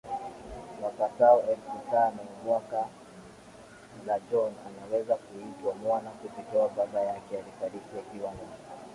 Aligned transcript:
wapatao 0.83 1.39
elfu 1.49 1.71
tano 1.91 2.17
mawakalaJohn 2.45 4.53
anaweza 4.67 5.15
kuitwa 5.15 5.75
mwana 5.75 6.09
kujitoa 6.11 6.69
Baba 6.69 6.99
yake 7.01 7.37
alifariki 7.37 7.89
akiwa 7.99 8.31
na 8.31 8.39